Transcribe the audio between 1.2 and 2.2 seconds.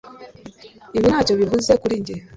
bivuze kuri njye